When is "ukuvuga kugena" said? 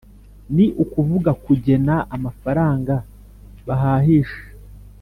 0.83-1.95